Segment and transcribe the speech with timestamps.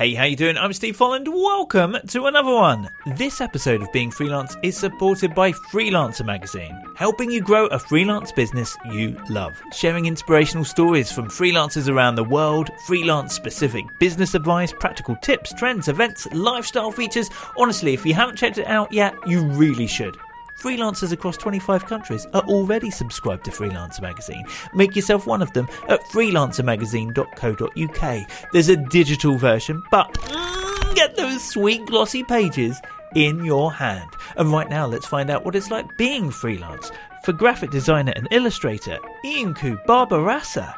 [0.00, 0.56] Hey, how you doing?
[0.56, 1.28] I'm Steve Folland.
[1.28, 2.88] Welcome to another one.
[3.04, 8.32] This episode of Being Freelance is supported by Freelancer Magazine, helping you grow a freelance
[8.32, 9.60] business you love.
[9.74, 15.86] Sharing inspirational stories from freelancers around the world, freelance specific business advice, practical tips, trends,
[15.86, 17.28] events, lifestyle features.
[17.58, 20.16] Honestly, if you haven't checked it out yet, you really should.
[20.60, 24.44] Freelancers across 25 countries are already subscribed to Freelancer Magazine.
[24.74, 28.30] Make yourself one of them at freelancermagazine.co.uk.
[28.52, 32.78] There's a digital version, but mm, get those sweet glossy pages
[33.14, 34.10] in your hand.
[34.36, 36.92] And right now, let's find out what it's like being freelance.
[37.24, 40.74] For graphic designer and illustrator, Iancu Barbarasa.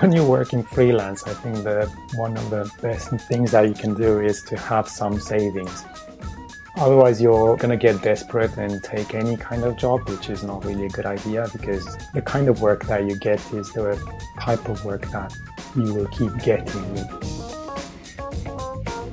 [0.00, 3.94] When you're working freelance, I think that one of the best things that you can
[3.94, 5.84] do is to have some savings.
[6.76, 10.64] Otherwise, you're going to get desperate and take any kind of job, which is not
[10.64, 13.96] really a good idea because the kind of work that you get is the
[14.40, 15.34] type of work that
[15.76, 16.96] you will keep getting.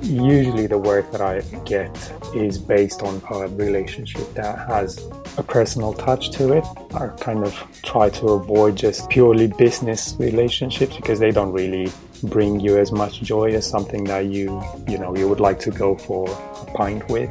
[0.02, 1.94] Usually, the work that I get
[2.34, 6.64] is based on a relationship that has a personal touch to it.
[6.94, 7.54] I kind of
[7.84, 11.92] try to avoid just purely business relationships because they don't really
[12.22, 15.70] bring you as much joy as something that you you know you would like to
[15.70, 17.30] go for a pint with?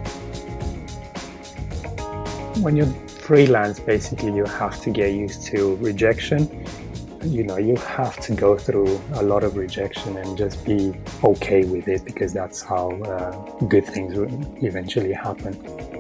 [2.64, 2.94] When you're
[3.28, 6.66] freelance basically you have to get used to rejection.
[7.22, 11.66] You know you have to go through a lot of rejection and just be okay
[11.66, 13.32] with it because that's how uh,
[13.66, 14.14] good things
[14.64, 15.99] eventually happen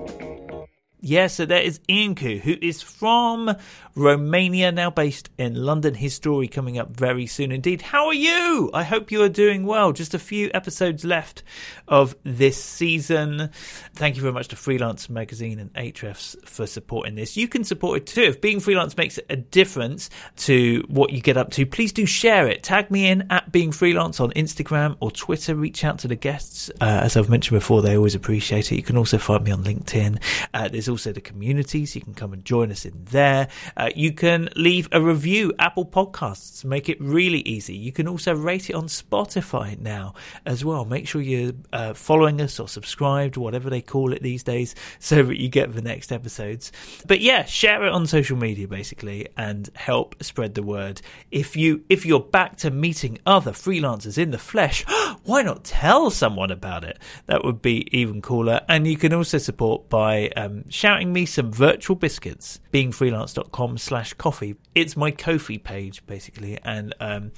[1.01, 3.55] yeah, so there is Iancu, who is from
[3.95, 5.93] Romania, now based in London.
[5.93, 7.81] His story coming up very soon indeed.
[7.81, 8.69] How are you?
[8.73, 9.93] I hope you are doing well.
[9.93, 11.43] Just a few episodes left
[11.87, 13.49] of this season.
[13.93, 17.37] Thank you very much to Freelance Magazine and Ahrefs for supporting this.
[17.37, 18.23] You can support it too.
[18.23, 22.47] If being freelance makes a difference to what you get up to, please do share
[22.47, 22.61] it.
[22.63, 25.55] Tag me in at being freelance on Instagram or Twitter.
[25.55, 26.69] Reach out to the guests.
[26.81, 28.75] Uh, as I've mentioned before, they always appreciate it.
[28.75, 30.21] You can also find me on LinkedIn.
[30.53, 33.47] Uh, there's also the community, so You can come and join us in there.
[33.77, 37.75] Uh, you can leave a review, Apple Podcasts, make it really easy.
[37.75, 40.13] You can also rate it on Spotify now
[40.45, 40.85] as well.
[40.85, 45.23] Make sure you're uh, following us or subscribed, whatever they call it these days, so
[45.23, 46.71] that you get the next episodes.
[47.07, 51.01] But yeah, share it on social media basically and help spread the word.
[51.31, 54.83] If you if you're back to meeting other freelancers in the flesh,
[55.23, 56.99] why not tell someone about it?
[57.27, 58.61] That would be even cooler.
[58.67, 62.61] And you can also support by um, shouting me some virtual biscuits.
[62.71, 64.55] Beingfreelance.com slash coffee.
[64.73, 66.57] It's my Ko-fi page, basically.
[66.63, 67.33] And um,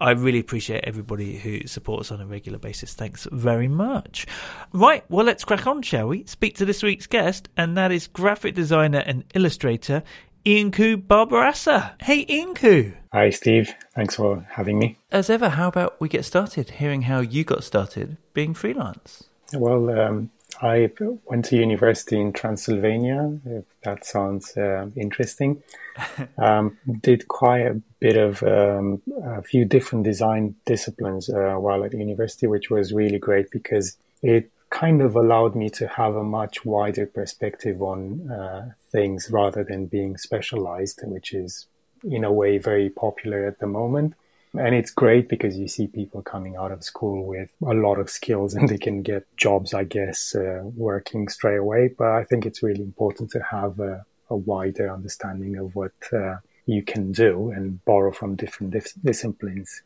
[0.00, 2.94] I really appreciate everybody who supports on a regular basis.
[2.94, 4.26] Thanks very much.
[4.72, 6.24] Right, well, let's crack on, shall we?
[6.24, 10.02] Speak to this week's guest, and that is graphic designer and illustrator
[10.44, 11.92] Iancu Barbarasa.
[12.02, 12.94] Hey, Iancu.
[13.12, 13.72] Hi, Steve.
[13.94, 14.98] Thanks for having me.
[15.12, 19.24] As ever, how about we get started hearing how you got started being freelance?
[19.52, 20.30] Well, um,
[20.62, 20.90] I
[21.24, 25.62] went to university in Transylvania, if that sounds uh, interesting.
[26.38, 31.94] um, did quite a bit of um, a few different design disciplines uh, while at
[31.94, 36.64] university, which was really great because it kind of allowed me to have a much
[36.64, 41.66] wider perspective on uh, things rather than being specialized, which is
[42.04, 44.14] in a way very popular at the moment.
[44.58, 48.10] And it's great because you see people coming out of school with a lot of
[48.10, 51.94] skills and they can get jobs, I guess, uh, working straight away.
[51.96, 56.36] But I think it's really important to have a, a wider understanding of what uh,
[56.66, 59.82] you can do and borrow from different dis- disciplines.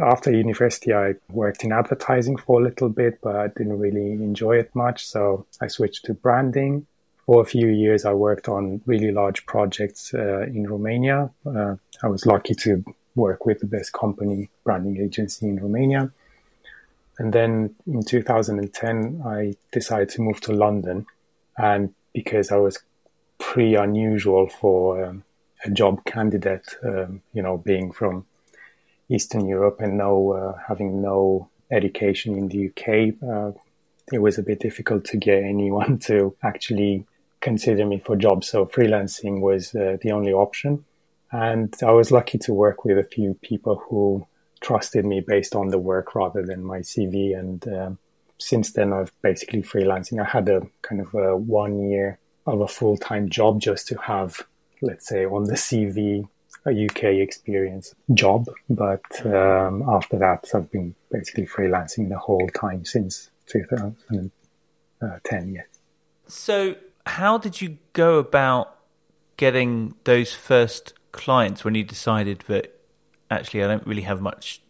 [0.00, 4.58] After university, I worked in advertising for a little bit, but I didn't really enjoy
[4.58, 5.06] it much.
[5.06, 6.86] So I switched to branding.
[7.26, 11.30] For a few years, I worked on really large projects uh, in Romania.
[11.46, 16.10] Uh, I was lucky to work with the best company branding agency in Romania.
[17.18, 21.06] And then in 2010, I decided to move to London.
[21.56, 22.80] And because I was
[23.38, 25.24] pretty unusual for um,
[25.64, 28.26] a job candidate, um, you know, being from
[29.08, 33.52] Eastern Europe and no, uh, having no education in the UK, uh,
[34.12, 37.06] it was a bit difficult to get anyone to actually
[37.40, 38.48] consider me for jobs.
[38.48, 40.84] So freelancing was uh, the only option.
[41.34, 44.24] And I was lucky to work with a few people who
[44.60, 47.36] trusted me based on the work rather than my CV.
[47.36, 47.98] And um,
[48.38, 50.22] since then, I've basically freelancing.
[50.22, 53.96] I had a kind of a one year of a full time job just to
[53.96, 54.46] have,
[54.80, 56.28] let's say, on the CV,
[56.66, 58.46] a UK experience job.
[58.70, 65.52] But um, after that, I've been basically freelancing the whole time since 2010.
[65.52, 65.66] Yes.
[66.28, 66.76] So,
[67.06, 68.78] how did you go about
[69.36, 72.78] getting those first clients when you decided that
[73.30, 74.60] actually I don't really have much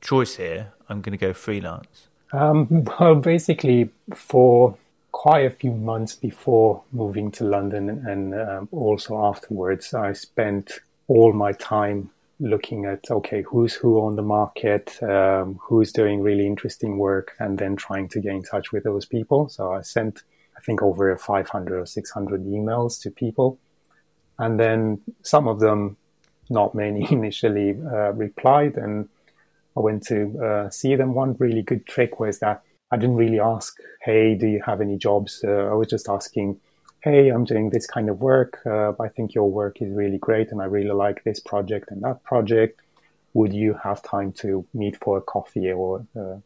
[0.00, 0.72] choice here?
[0.88, 2.08] I'm going to go freelance?
[2.32, 4.76] Um, well, basically, for
[5.12, 11.32] quite a few months before moving to London and um, also afterwards, I spent all
[11.32, 16.98] my time looking at okay, who's who on the market, um, who's doing really interesting
[16.98, 19.48] work, and then trying to get in touch with those people.
[19.48, 20.22] So I sent,
[20.56, 23.58] I think, over 500 or 600 emails to people,
[24.38, 25.96] and then some of them,
[26.50, 29.08] not many initially, uh, replied, and
[29.76, 31.14] I went to uh, see them.
[31.14, 34.96] One really good trick was that I didn't really ask, "Hey, do you have any
[34.96, 36.60] jobs?" Uh, I was just asking
[37.06, 38.58] hey, I'm doing this kind of work.
[38.66, 42.02] Uh, I think your work is really great and I really like this project and
[42.02, 42.80] that project.
[43.32, 46.38] Would you have time to meet for a coffee or uh,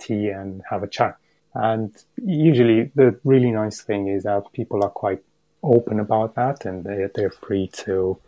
[0.00, 1.16] tea and have a chat?
[1.54, 5.22] And usually the really nice thing is that people are quite
[5.62, 8.18] open about that and they, they're free to,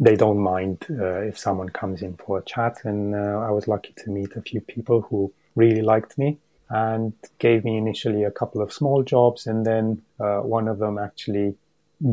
[0.00, 2.78] they don't mind uh, if someone comes in for a chat.
[2.84, 6.38] And uh, I was lucky to meet a few people who really liked me
[6.70, 9.46] and gave me initially a couple of small jobs.
[9.46, 11.56] And then uh, one of them actually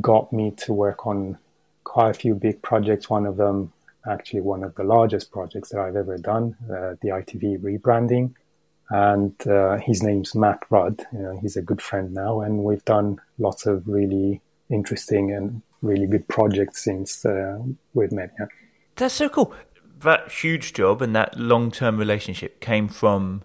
[0.01, 1.37] got me to work on
[1.83, 3.09] quite a few big projects.
[3.09, 3.71] One of them,
[4.09, 8.33] actually, one of the largest projects that I've ever done, uh, the ITV rebranding.
[8.89, 11.05] And uh, his name's Matt Rudd.
[11.11, 15.61] You know, he's a good friend now, and we've done lots of really interesting and
[15.81, 17.59] really good projects since uh,
[17.93, 18.47] with Media.
[18.95, 19.53] That's so cool.
[19.99, 23.43] That huge job and that long term relationship came from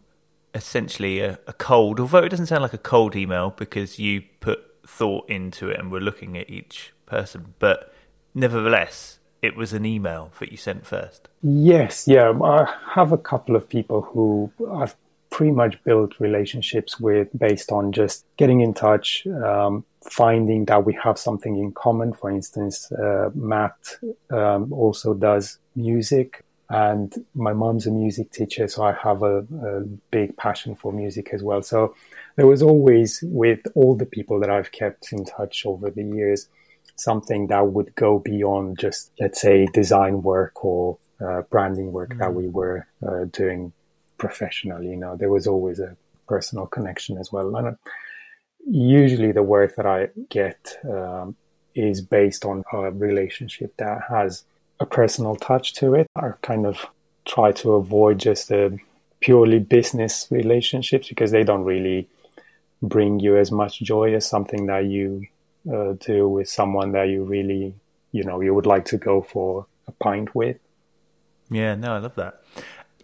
[0.55, 4.61] essentially a, a, cold, although it doesn't sound like a cold email because you put
[4.87, 7.95] thought into it and were looking at each person, but
[8.35, 11.29] nevertheless, it was an email that you sent first.
[11.43, 12.33] Yes, yeah.
[12.43, 14.97] I have a couple of people who I've
[15.41, 20.93] pretty much built relationships with based on just getting in touch, um, finding that we
[21.03, 22.13] have something in common.
[22.13, 23.97] For instance, uh, Matt
[24.29, 29.81] um, also does music and my mom's a music teacher, so I have a, a,
[30.11, 31.63] big passion for music as well.
[31.63, 31.95] So
[32.37, 36.49] there was always, with all the people that I've kept in touch over the years,
[36.97, 42.21] something that would go beyond just, let's say, design work or uh, branding work mm-hmm.
[42.21, 43.73] that we were uh, doing
[44.21, 44.89] professionally.
[44.91, 45.97] You know, there was always a
[46.29, 47.57] personal connection as well.
[47.57, 47.77] And
[48.65, 51.35] usually the work that I get um,
[51.75, 54.45] is based on a relationship that has
[54.79, 56.07] a personal touch to it.
[56.15, 56.87] I kind of
[57.25, 58.79] try to avoid just the
[59.21, 62.09] purely business relationships because they don't really
[62.83, 65.27] bring you as much joy as something that you
[65.71, 67.75] uh, do with someone that you really,
[68.13, 70.59] you know, you would like to go for a pint with.
[71.51, 72.43] Yeah, no, I love that.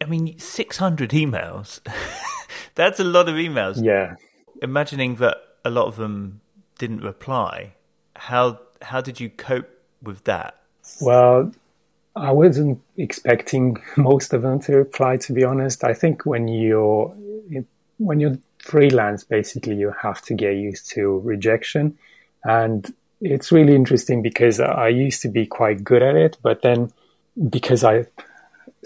[0.00, 1.80] I mean, 600 emails.
[2.74, 3.82] That's a lot of emails.
[3.82, 4.16] Yeah.
[4.62, 6.40] Imagining that a lot of them
[6.78, 7.74] didn't reply,
[8.14, 9.68] how how did you cope
[10.02, 10.60] with that?
[11.00, 11.52] Well,
[12.14, 15.16] I wasn't expecting most of them to reply.
[15.18, 17.14] To be honest, I think when you're
[17.98, 21.98] when you're freelance, basically you have to get used to rejection,
[22.44, 26.92] and it's really interesting because I used to be quite good at it, but then
[27.48, 28.06] because I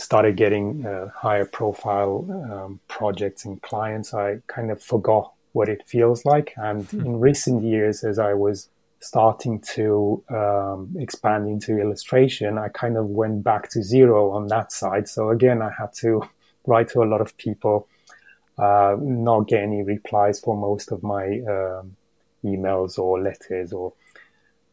[0.01, 5.87] started getting uh, higher profile um, projects and clients, I kind of forgot what it
[5.87, 6.55] feels like.
[6.57, 7.01] And hmm.
[7.01, 8.69] in recent years, as I was
[9.01, 14.73] starting to um, expand into illustration, I kind of went back to zero on that
[14.73, 15.09] side.
[15.09, 16.23] So again, I had to
[16.67, 17.89] write to a lot of people,
[18.59, 21.97] uh, not get any replies for most of my um,
[22.45, 23.93] emails or letters or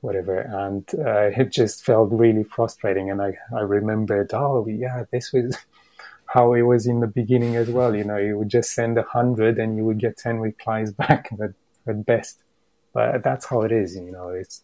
[0.07, 0.39] whatever.
[0.39, 3.11] And uh, it just felt really frustrating.
[3.11, 5.55] And I, I remembered, oh yeah, this was
[6.25, 7.95] how it was in the beginning as well.
[7.95, 11.29] You know, you would just send a hundred and you would get 10 replies back
[11.41, 11.53] at,
[11.87, 12.39] at best
[12.97, 13.95] but that's how it is.
[13.95, 14.61] You know, it's.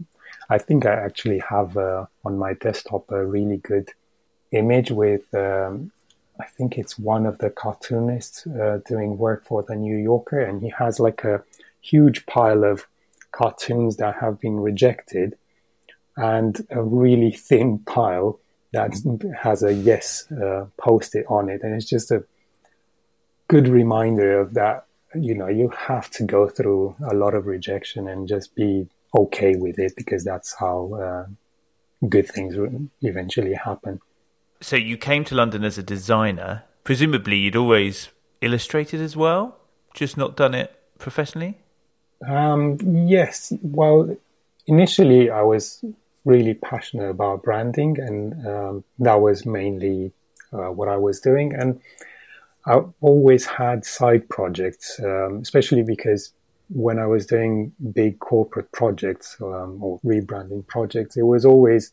[0.50, 3.89] I think I actually have uh, on my desktop a really good
[4.51, 5.31] image with.
[5.35, 5.91] Um,
[6.39, 10.63] I think it's one of the cartoonists uh, doing work for the New Yorker, and
[10.63, 11.43] he has like a
[11.81, 12.88] huge pile of
[13.33, 15.35] cartoons that have been rejected,
[16.15, 18.39] and a really thin pile
[18.71, 18.93] that
[19.41, 22.23] has a yes uh, post-it on it, and it's just a
[23.47, 24.85] good reminder of that
[25.15, 29.55] you know, you have to go through a lot of rejection and just be okay
[29.55, 31.25] with it because that's how uh,
[32.09, 32.55] good things
[33.01, 33.99] eventually happen.
[34.61, 36.63] So you came to London as a designer.
[36.83, 38.09] Presumably, you'd always
[38.41, 39.57] illustrated as well,
[39.93, 41.59] just not done it professionally.
[42.27, 42.77] Um,
[43.08, 43.53] yes.
[43.62, 44.15] Well,
[44.68, 45.84] initially, I was
[46.25, 50.12] really passionate about branding, and um, that was mainly
[50.51, 51.53] uh, what I was doing.
[51.53, 51.82] And
[52.65, 56.32] I always had side projects, um, especially because
[56.70, 61.92] when I was doing big corporate projects um, or rebranding projects, it was always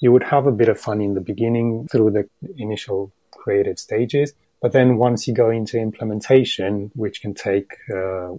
[0.00, 4.34] you would have a bit of fun in the beginning through the initial creative stages,
[4.60, 8.34] But then once you go into implementation, which can take uh,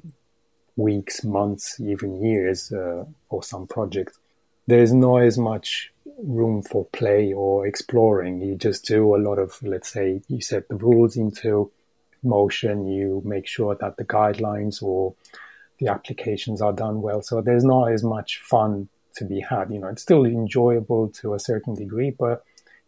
[0.78, 4.18] weeks, months, even years uh, for some projects,
[4.68, 5.92] there's not as much
[6.24, 8.42] room for play or exploring.
[8.42, 11.72] You just do a lot of, let's say, you set the rules into
[12.24, 15.14] motion, you make sure that the guidelines or
[15.80, 17.22] the applications are done well.
[17.22, 19.72] So there's not as much fun to be had.
[19.72, 22.44] You know, it's still enjoyable to a certain degree, but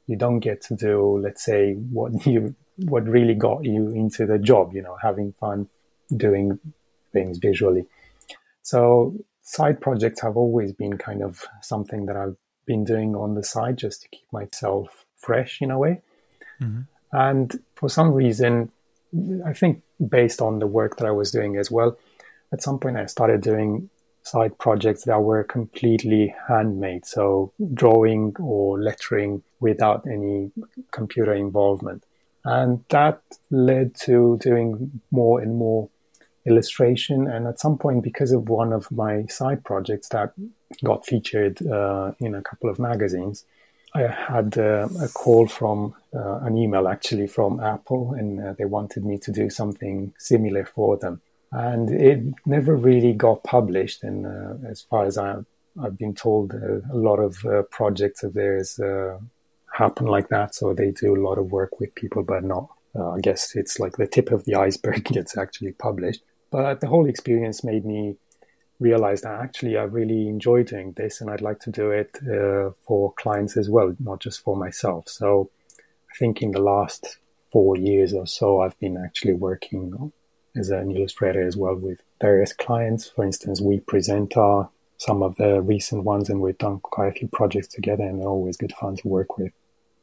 [0.07, 2.55] you don't get to do, let's say, what you
[2.85, 4.73] what really got you into the job.
[4.73, 5.69] You know, having fun
[6.15, 6.59] doing
[7.11, 7.85] things visually.
[8.61, 13.43] So side projects have always been kind of something that I've been doing on the
[13.43, 16.01] side just to keep myself fresh in a way.
[16.61, 16.81] Mm-hmm.
[17.11, 18.71] And for some reason,
[19.45, 21.97] I think based on the work that I was doing as well,
[22.53, 23.89] at some point I started doing
[24.21, 27.05] side projects that were completely handmade.
[27.05, 30.51] So drawing or lettering without any
[30.91, 32.03] computer involvement.
[32.45, 35.89] And that led to doing more and more
[36.45, 37.27] illustration.
[37.27, 40.33] And at some point, because of one of my side projects that
[40.83, 43.45] got featured uh, in a couple of magazines,
[43.95, 48.65] I had uh, a call from uh, an email actually from Apple, and uh, they
[48.65, 51.21] wanted me to do something similar for them.
[51.51, 54.03] And it never really got published.
[54.03, 55.37] And uh, as far as I,
[55.81, 58.79] have been told, uh, a lot of uh, projects of theirs
[59.73, 60.53] happen like that.
[60.53, 62.69] So they do a lot of work with people, but not.
[62.95, 66.21] I guess it's like the tip of the iceberg gets actually published.
[66.51, 68.17] But the whole experience made me
[68.79, 72.71] realize that actually I really enjoy doing this and I'd like to do it uh,
[72.87, 75.09] for clients as well, not just for myself.
[75.09, 77.17] So I think in the last
[77.51, 80.11] four years or so, I've been actually working
[80.55, 83.09] as an illustrator as well with various clients.
[83.09, 87.19] For instance, we present our, some of the recent ones and we've done quite a
[87.19, 89.51] few projects together and they're always good fun to work with.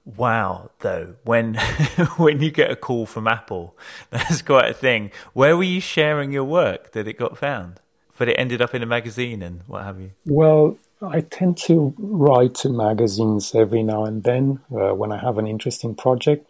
[0.06, 1.54] Wow, though, when
[2.16, 3.76] when you get a call from Apple,
[4.10, 5.10] that's quite a thing.
[5.32, 7.80] Where were you sharing your work that it got found?
[8.16, 10.12] But it ended up in a magazine and what have you?
[10.24, 15.36] Well, I tend to write to magazines every now and then uh, when I have
[15.36, 16.48] an interesting project.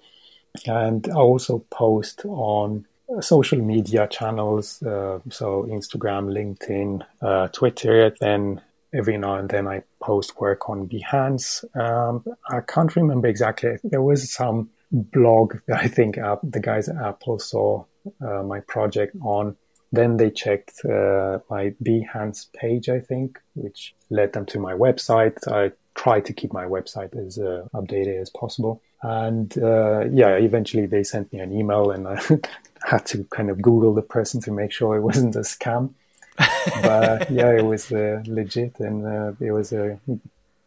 [0.66, 2.86] And I also post on
[3.20, 8.14] social media channels, uh, so Instagram, LinkedIn, uh, Twitter.
[8.20, 8.60] Then
[8.96, 11.64] every now and then I post work on Behance.
[11.78, 13.76] Um, I can't remember exactly.
[13.84, 17.84] There was some blog that I think uh, the guys at Apple saw
[18.20, 19.56] uh, my project on.
[19.92, 25.36] Then they checked uh, my Behance page, I think, which led them to my website.
[25.50, 28.82] I tried to keep my website as uh, updated as possible.
[29.02, 32.20] And uh, yeah, eventually they sent me an email and I
[32.84, 35.94] had to kind of Google the person to make sure it wasn't a scam
[36.36, 40.18] but yeah, it was uh, legit, and uh, it was a, a,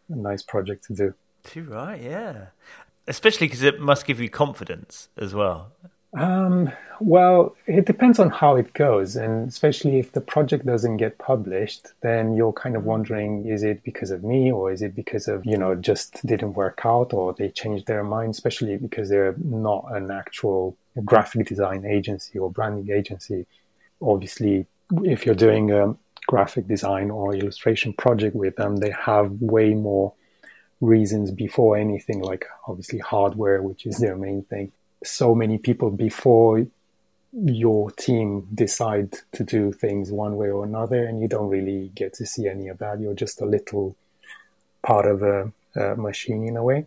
[0.08, 1.14] nice project to do.
[1.44, 2.46] Too right, yeah.
[3.06, 5.72] Especially because it must give you confidence as well.
[6.12, 11.18] Um, well, it depends on how it goes, and especially if the project doesn't get
[11.18, 15.28] published, then you're kind of wondering: is it because of me, or is it because
[15.28, 18.30] of you know just didn't work out, or they changed their mind?
[18.30, 23.46] Especially because they're not an actual graphic design agency or branding agency.
[24.02, 24.66] Obviously,
[25.04, 25.94] if you're doing a
[26.26, 30.12] graphic design or illustration project with them, they have way more
[30.80, 34.72] reasons before anything like obviously hardware, which is their main thing.
[35.04, 36.66] So many people before
[37.32, 42.14] your team decide to do things one way or another, and you don't really get
[42.14, 43.00] to see any of that.
[43.00, 43.96] You're just a little
[44.82, 46.86] part of a, a machine in a way.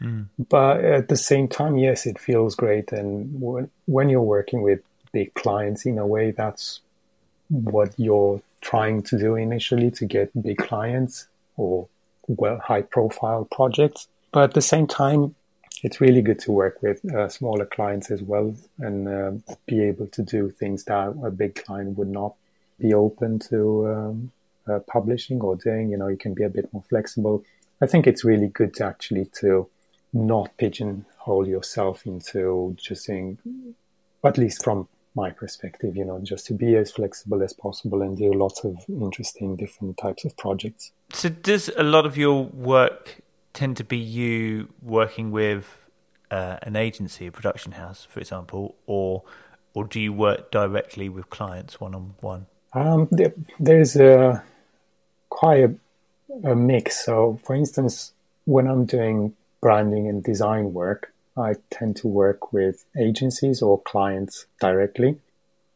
[0.00, 0.26] Mm.
[0.48, 2.92] But at the same time, yes, it feels great.
[2.92, 4.80] And when, when you're working with
[5.12, 6.80] big clients, in a way, that's
[7.52, 11.86] what you're trying to do initially to get big clients or
[12.26, 14.08] well high profile projects.
[14.32, 15.34] But at the same time,
[15.82, 20.06] it's really good to work with uh, smaller clients as well and uh, be able
[20.06, 22.34] to do things that a big client would not
[22.78, 24.32] be open to um,
[24.66, 25.90] uh, publishing or doing.
[25.90, 27.44] You know, you can be a bit more flexible.
[27.82, 29.68] I think it's really good to actually to
[30.12, 33.38] not pigeonhole yourself into just saying,
[34.24, 38.16] at least from my perspective, you know, just to be as flexible as possible and
[38.16, 40.92] do lots of interesting different types of projects.
[41.12, 43.20] So, does a lot of your work
[43.52, 45.78] tend to be you working with
[46.30, 49.22] uh, an agency, a production house, for example, or
[49.74, 52.46] or do you work directly with clients one on one?
[53.58, 54.42] There's a
[55.28, 57.04] quite a, a mix.
[57.04, 58.12] So, for instance,
[58.44, 64.46] when I'm doing branding and design work, I tend to work with agencies or clients
[64.60, 65.18] directly.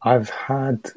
[0.03, 0.91] I've had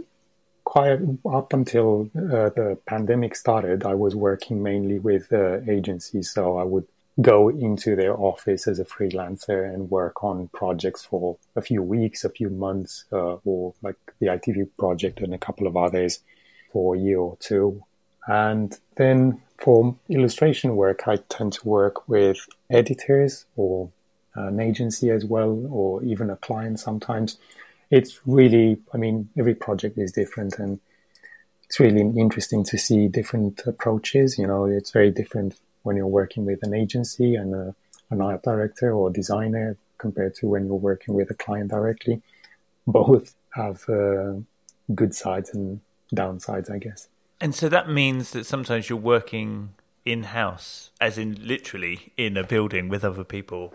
[0.71, 6.31] quite up until uh, the pandemic started, I was working mainly with uh, agencies.
[6.31, 6.87] So I would
[7.21, 12.23] go into their office as a freelancer and work on projects for a few weeks,
[12.23, 16.21] a few months, uh, or like the ITV project and a couple of others
[16.73, 17.83] for a year or two.
[18.29, 23.91] And then for illustration work, I tend to work with editors or
[24.49, 27.39] an agency as well, or even a client sometimes.
[27.91, 30.81] It's really, I mean, every project is different and
[31.65, 34.39] it's really interesting to see different approaches.
[34.39, 37.75] You know, it's very different when you're working with an agency and a,
[38.11, 42.23] an art director or designer compared to when you're working with a client directly.
[42.87, 44.35] Both have uh,
[44.95, 45.81] good sides and
[46.15, 47.09] downsides, I guess.
[47.41, 49.71] And so that means that sometimes you're working
[50.05, 53.73] in house, as in literally in a building with other people.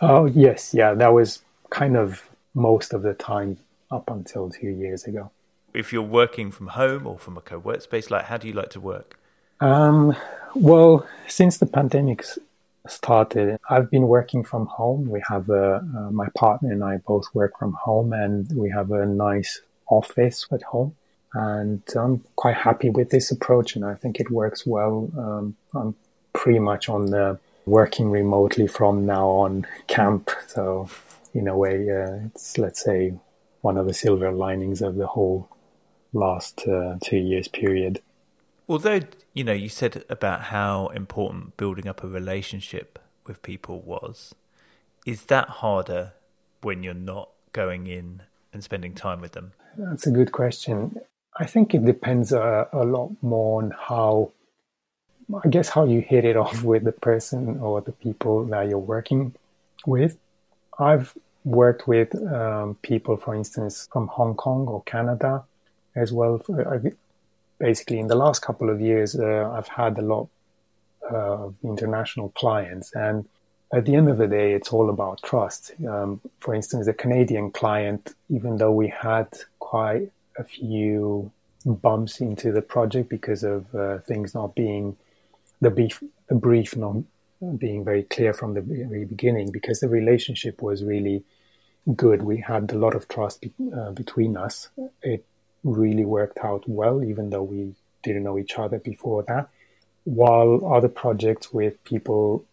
[0.00, 0.74] Oh, yes.
[0.74, 0.94] Yeah.
[0.94, 3.58] That was kind of most of the time
[3.90, 5.30] up until two years ago.
[5.74, 8.54] If you're working from home or from a co work space, like how do you
[8.54, 9.18] like to work?
[9.60, 10.16] Um,
[10.54, 12.24] well, since the pandemic
[12.86, 15.08] started, I've been working from home.
[15.10, 18.90] We have a, uh, my partner and I both work from home, and we have
[18.90, 20.94] a nice office at home.
[21.34, 25.10] And I'm quite happy with this approach, and I think it works well.
[25.18, 25.94] Um, I'm
[26.32, 30.30] pretty much on the working remotely from now on camp.
[30.46, 30.88] So,
[31.34, 33.14] in a way, uh, it's let's say
[33.60, 35.48] one of the silver linings of the whole
[36.12, 38.00] last uh, two years period.
[38.68, 39.00] Although,
[39.32, 44.34] you know, you said about how important building up a relationship with people was,
[45.04, 46.14] is that harder
[46.62, 49.52] when you're not going in and spending time with them?
[49.76, 51.00] That's a good question.
[51.38, 54.32] I think it depends a, a lot more on how,
[55.34, 58.78] I guess, how you hit it off with the person or the people that you're
[58.78, 59.34] working
[59.86, 60.16] with.
[60.78, 65.44] I've worked with um, people, for instance, from Hong Kong or Canada
[65.94, 66.42] as well.
[66.50, 66.92] I,
[67.58, 70.28] basically in the last couple of years, uh, I've had a lot
[71.10, 73.26] of international clients, and
[73.72, 75.72] at the end of the day, it's all about trust.
[75.88, 79.28] Um, for instance, the Canadian client, even though we had
[79.58, 81.30] quite a few
[81.64, 84.96] bumps into the project because of uh, things not being
[85.60, 86.96] the brief, the brief not
[87.58, 91.24] being very clear from the very beginning, because the relationship was really
[91.94, 92.22] good.
[92.22, 94.70] We had a lot of trust be, uh, between us.
[95.02, 95.24] It
[95.62, 99.48] really worked out well, even though we didn't know each other before that.
[100.04, 102.44] While other projects with people,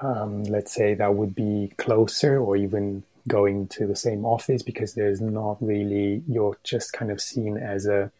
[0.00, 4.94] um, let's say that would be closer or even going to the same office because
[4.94, 8.10] there's not really, you're just kind of seen as a,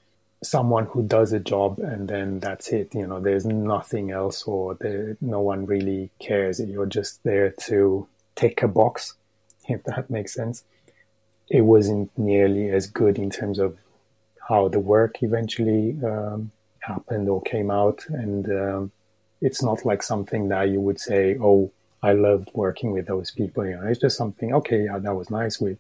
[0.43, 2.95] someone who does a job and then that's it.
[2.95, 6.61] You know, there's nothing else or there, no one really cares.
[6.61, 9.15] You're just there to tick a box,
[9.69, 10.65] if that makes sense.
[11.49, 13.79] It wasn't nearly as good in terms of
[14.49, 16.51] how the work eventually um,
[16.81, 18.05] happened or came out.
[18.09, 18.93] And um,
[19.41, 21.71] it's not like something that you would say, oh,
[22.03, 23.65] I loved working with those people.
[23.65, 25.61] You know, it's just something, okay, yeah, that was nice.
[25.61, 25.77] We,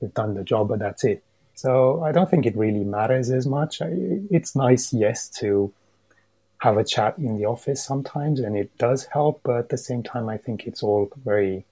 [0.00, 1.22] we've done the job, but that's it.
[1.54, 3.80] So I don't think it really matters as much.
[3.80, 5.72] It's nice, yes, to
[6.58, 9.40] have a chat in the office sometimes, and it does help.
[9.44, 11.64] But at the same time, I think it's all very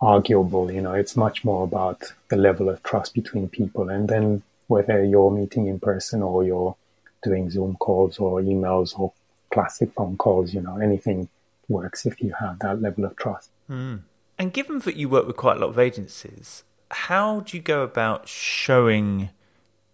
[0.00, 0.70] arguable.
[0.70, 5.04] You know, it's much more about the level of trust between people, and then whether
[5.04, 6.76] you're meeting in person or you're
[7.22, 9.12] doing Zoom calls or emails or
[9.52, 11.28] classic phone calls, you know, anything
[11.68, 13.50] works if you have that level of trust.
[13.70, 14.00] Mm.
[14.38, 17.82] And given that you work with quite a lot of agencies, how do you go
[17.82, 19.30] about showing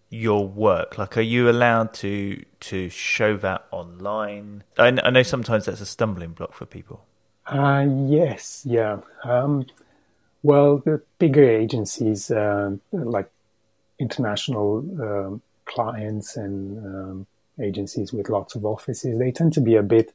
[0.09, 0.97] your work?
[0.97, 4.63] Like, are you allowed to to show that online?
[4.77, 7.05] I, I know sometimes that's a stumbling block for people.
[7.45, 8.99] Uh, yes, yeah.
[9.23, 9.65] Um,
[10.43, 13.29] well, the bigger agencies uh, like
[13.99, 17.27] international um, clients and um,
[17.61, 20.13] agencies with lots of offices, they tend to be a bit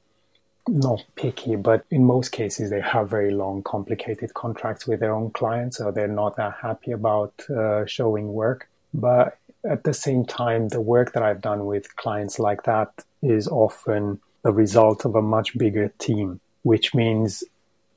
[0.68, 5.30] not picky, but in most cases they have very long, complicated contracts with their own
[5.30, 8.68] clients, so they're not that happy about uh, showing work.
[8.94, 13.48] But at the same time, the work that I've done with clients like that is
[13.48, 17.44] often the result of a much bigger team, which means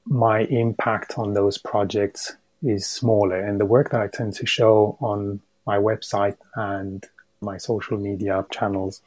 [0.06, 3.40] my impact on those projects is smaller.
[3.40, 7.06] And the work that I tend to show on my website and
[7.42, 9.02] my social media channels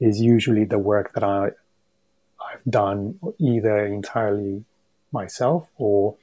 [0.00, 1.50] is usually the work that I,
[2.52, 4.64] I've done either entirely
[5.12, 6.16] myself or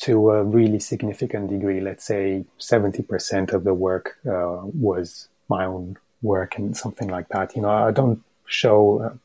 [0.00, 1.80] to a really significant degree.
[1.80, 7.56] Let's say 70% of the work uh, was my own work and something like that.
[7.56, 9.18] You know, I don't show,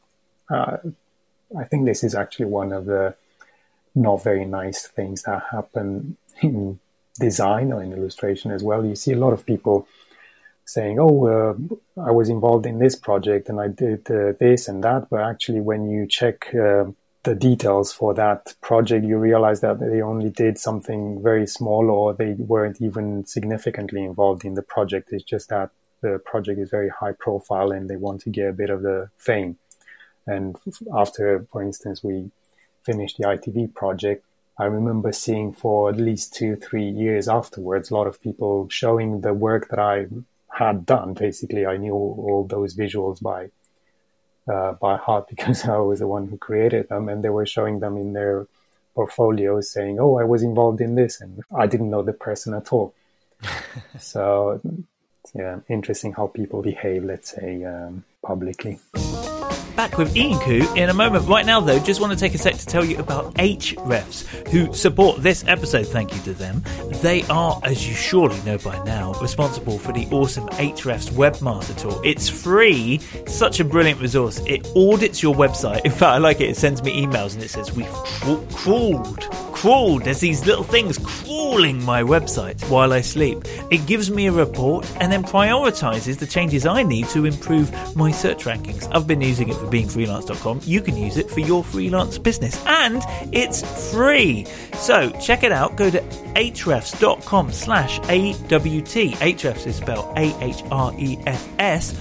[0.49, 0.77] uh, uh
[1.57, 3.15] I think this is actually one of the
[3.95, 6.79] not very nice things that happen in
[7.19, 8.85] design or in illustration as well.
[8.85, 9.87] You see a lot of people
[10.65, 14.83] saying, "Oh, uh, I was involved in this project and I did uh, this and
[14.83, 16.85] that," but actually, when you check uh,
[17.23, 22.13] the details for that project, you realize that they only did something very small or
[22.13, 25.09] they weren't even significantly involved in the project.
[25.11, 25.69] It's just that
[26.01, 29.09] the project is very high profile and they want to get a bit of the
[29.17, 29.57] fame.
[30.27, 30.57] And
[30.93, 32.29] after, for instance, we
[32.83, 34.25] finished the ITV project,
[34.59, 39.21] I remember seeing for at least two, three years afterwards, a lot of people showing
[39.21, 40.07] the work that I
[40.53, 41.13] had done.
[41.13, 43.49] Basically, I knew all those visuals by
[44.51, 47.79] uh, by heart because I was the one who created them, and they were showing
[47.79, 48.47] them in their
[48.95, 52.71] portfolios, saying, "Oh, I was involved in this," and I didn't know the person at
[52.71, 52.93] all.
[53.99, 54.61] so,
[55.33, 57.03] yeah, interesting how people behave.
[57.03, 58.79] Let's say um, publicly.
[59.75, 61.27] Back with Iancu in a moment.
[61.27, 64.71] Right now, though, just want to take a sec to tell you about Ahrefs, who
[64.71, 65.87] support this episode.
[65.87, 66.63] Thank you to them.
[67.01, 71.99] They are, as you surely know by now, responsible for the awesome Ahrefs Webmaster Tool.
[72.03, 74.39] It's free, such a brilliant resource.
[74.45, 75.81] It audits your website.
[75.85, 76.49] In fact, I like it.
[76.49, 77.87] It sends me emails and it says, We've
[78.53, 79.27] crawled
[79.63, 80.03] crawled.
[80.03, 80.97] There's these little things
[81.53, 83.43] my website while I sleep.
[83.69, 88.09] It gives me a report and then prioritizes the changes I need to improve my
[88.11, 88.89] search rankings.
[88.91, 90.61] I've been using it for beingfreelance.com.
[90.63, 94.45] You can use it for your freelance business and it's free.
[94.73, 95.75] So check it out.
[95.75, 99.13] Go to ahrefs.com slash AWT.
[99.21, 101.91] Ahrefs is spelled A-H-R-E-F-S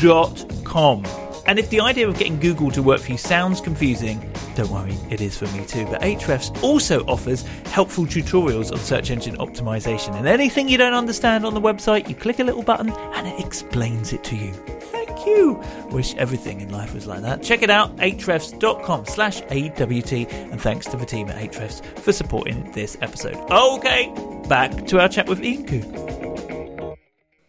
[0.00, 1.04] dot com.
[1.46, 4.96] And if the idea of getting Google to work for you sounds confusing, don't worry,
[5.10, 5.84] it is for me too.
[5.86, 10.14] But Ahrefs also offers helpful tutorials on search engine optimization.
[10.16, 13.44] And anything you don't understand on the website, you click a little button and it
[13.44, 14.52] explains it to you.
[14.52, 15.62] Thank you.
[15.90, 17.42] Wish everything in life was like that.
[17.42, 20.12] Check it out, ahrefs.com slash AWT.
[20.12, 23.36] And thanks to the team at Ahrefs for supporting this episode.
[23.50, 24.12] Okay,
[24.48, 26.96] back to our chat with Iancu.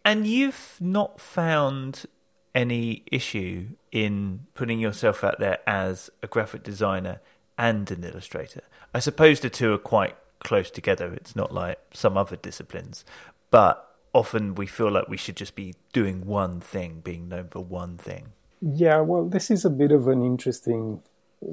[0.04, 2.06] And you've not found
[2.54, 7.22] any issue in putting yourself out there as a graphic designer
[7.58, 8.60] and an illustrator.
[8.94, 11.14] I suppose the two are quite close together.
[11.14, 13.06] It's not like some other disciplines,
[13.52, 17.64] but often we feel like we should just be doing one thing, being known for
[17.64, 18.34] one thing.
[18.60, 21.02] Yeah, well, this is a bit of an interesting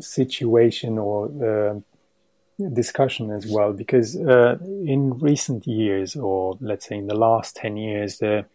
[0.00, 7.06] situation or uh, discussion as well, because uh, in recent years, or let's say in
[7.06, 8.46] the last 10 years, the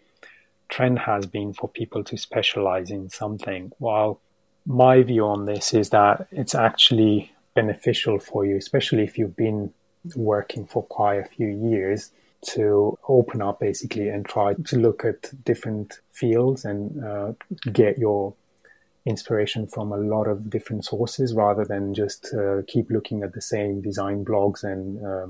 [0.70, 3.72] trend has been for people to specialize in something.
[3.80, 4.20] While
[4.66, 9.74] my view on this is that it's actually beneficial for you, especially if you've been
[10.16, 15.32] working for quite a few years, to open up basically and try to look at
[15.44, 17.34] different fields and uh,
[17.72, 18.34] get your
[19.06, 23.42] inspiration from a lot of different sources rather than just uh, keep looking at the
[23.42, 25.28] same design blogs and uh,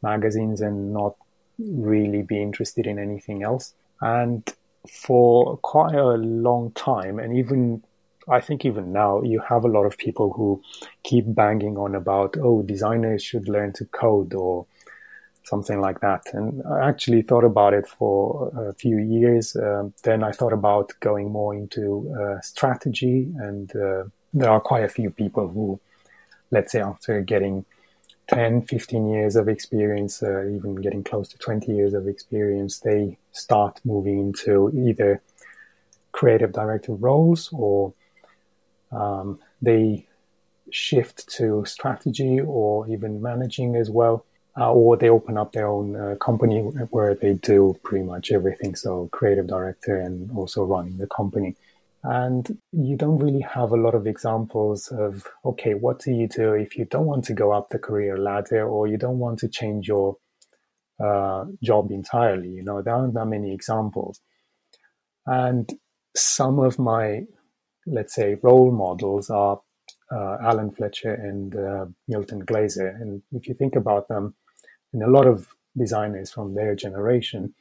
[0.00, 1.16] magazines and not
[1.58, 3.74] really be interested in anything else.
[4.00, 4.42] And
[4.86, 7.82] for quite a long time, and even
[8.28, 10.60] I think even now, you have a lot of people who
[11.04, 14.66] keep banging on about, oh, designers should learn to code or
[15.44, 16.22] something like that.
[16.32, 19.54] And I actually thought about it for a few years.
[19.54, 24.82] Uh, then I thought about going more into uh, strategy, and uh, there are quite
[24.82, 25.78] a few people who,
[26.50, 27.64] let's say, after getting
[28.28, 33.16] 10, 15 years of experience, uh, even getting close to 20 years of experience, they
[33.36, 35.22] start moving into either
[36.12, 37.92] creative director roles or
[38.92, 40.06] um, they
[40.70, 44.24] shift to strategy or even managing as well.
[44.58, 48.74] Uh, or they open up their own uh, company where they do pretty much everything.
[48.74, 51.56] So creative director and also running the company.
[52.02, 56.54] And you don't really have a lot of examples of, okay, what do you do
[56.54, 59.48] if you don't want to go up the career ladder or you don't want to
[59.48, 60.16] change your
[61.02, 62.48] uh, job entirely?
[62.50, 64.20] You know, there aren't that many examples.
[65.26, 65.68] And
[66.14, 67.22] some of my,
[67.86, 69.60] let's say, role models are
[70.10, 72.88] uh, Alan Fletcher and uh, Milton Glaser.
[72.88, 74.34] And if you think about them,
[74.92, 77.54] and a lot of designers from their generation,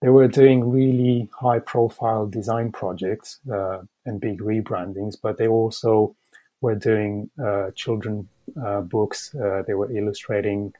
[0.00, 6.14] they were doing really high profile design projects uh, and big rebrandings, but they also
[6.60, 8.28] were doing uh, children
[8.64, 9.34] uh, books.
[9.34, 10.72] Uh, they were illustrating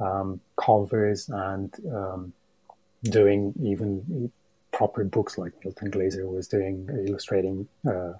[0.00, 2.32] um, covers and um,
[3.02, 4.30] doing even
[4.72, 8.14] proper books like Milton Glaser was doing, illustrating uh,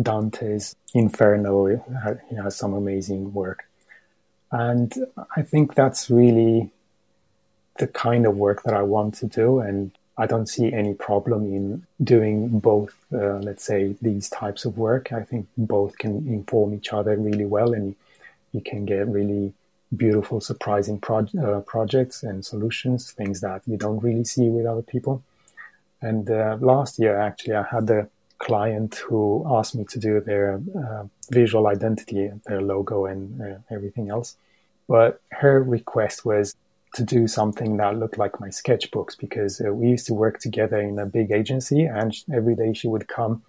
[0.00, 1.66] Dante's Inferno.
[2.30, 3.64] He has some amazing work.
[4.50, 4.92] And
[5.36, 6.70] I think that's really
[7.78, 9.58] the kind of work that I want to do.
[9.60, 14.78] And I don't see any problem in doing both, uh, let's say, these types of
[14.78, 15.12] work.
[15.12, 17.96] I think both can inform each other really well and
[18.52, 19.52] you can get really
[19.96, 25.22] beautiful, surprising uh, projects and solutions, things that you don't really see with other people.
[26.00, 30.60] And uh, last year, actually, I had a client who asked me to do their
[30.76, 34.36] uh, visual identity, their logo, and uh, everything else.
[34.88, 36.54] But her request was
[36.94, 40.80] to do something that looked like my sketchbooks because uh, we used to work together
[40.80, 43.42] in a big agency, and every day she would come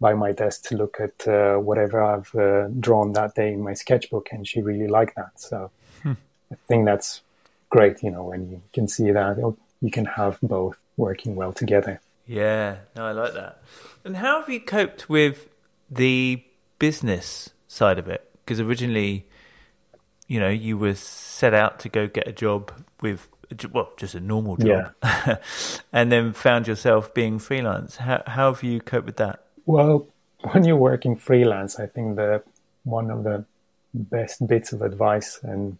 [0.00, 3.74] by my desk to look at uh, whatever I've uh, drawn that day in my
[3.74, 5.40] sketchbook, and she really liked that.
[5.40, 5.70] So
[6.02, 6.12] hmm.
[6.52, 7.22] I think that's
[7.70, 9.36] great, you know, when you can see that
[9.80, 12.00] you can have both working well together.
[12.26, 13.62] Yeah, no, I like that.
[14.04, 15.48] And how have you coped with
[15.90, 16.44] the
[16.78, 18.30] business side of it?
[18.44, 19.26] Because originally,
[20.26, 23.28] you know, you were set out to go get a job with,
[23.72, 25.36] well, just a normal job, yeah.
[25.92, 27.96] and then found yourself being freelance.
[27.96, 29.44] How, how have you coped with that?
[29.68, 30.06] Well,
[30.52, 32.44] when you're working freelance, I think that
[32.84, 33.44] one of the
[33.92, 35.78] best bits of advice and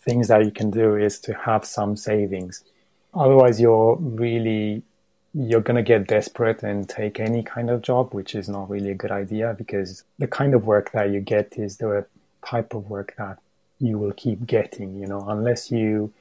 [0.00, 2.62] things that you can do is to have some savings.
[3.12, 4.82] Otherwise, you're really
[5.36, 8.92] you're going to get desperate and take any kind of job, which is not really
[8.92, 12.06] a good idea because the kind of work that you get is the
[12.46, 13.38] type of work that
[13.80, 16.12] you will keep getting, you know, unless you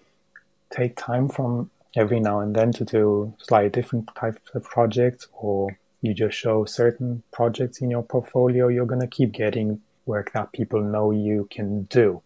[0.72, 5.78] take time from every now and then to do slightly different types of projects or
[6.04, 10.52] you just show certain projects in your portfolio, you're going to keep getting work that
[10.52, 12.22] people know you can do.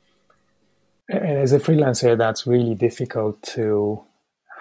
[1.08, 4.04] And as a freelancer, that's really difficult to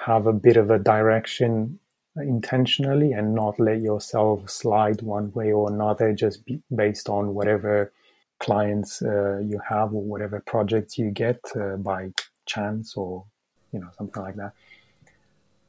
[0.04, 1.78] have a bit of a direction
[2.16, 6.42] intentionally and not let yourself slide one way or another just
[6.74, 7.92] based on whatever
[8.38, 12.10] clients uh, you have or whatever projects you get uh, by
[12.46, 13.24] chance or
[13.72, 14.52] you know something like that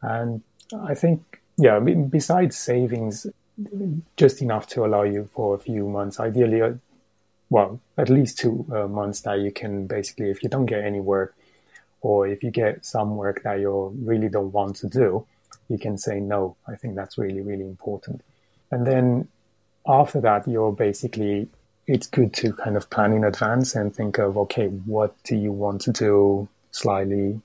[0.01, 0.41] and
[0.83, 3.27] i think yeah besides savings
[4.15, 6.73] just enough to allow you for a few months ideally uh,
[7.49, 10.99] well at least two uh, months that you can basically if you don't get any
[10.99, 11.35] work
[12.01, 15.25] or if you get some work that you really don't want to do
[15.69, 16.55] you can say no.
[16.67, 18.21] I think that's really, really important.
[18.71, 19.27] And then
[19.87, 21.47] after that, you're basically,
[21.87, 25.51] it's good to kind of plan in advance and think of, okay, what do you
[25.51, 27.41] want to do slightly